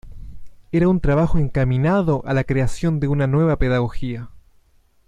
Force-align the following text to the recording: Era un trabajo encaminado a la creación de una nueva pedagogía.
Era 0.71 0.87
un 0.87 0.99
trabajo 0.99 1.37
encaminado 1.37 2.23
a 2.25 2.33
la 2.33 2.43
creación 2.43 2.99
de 2.99 3.07
una 3.07 3.27
nueva 3.27 3.59
pedagogía. 3.59 4.31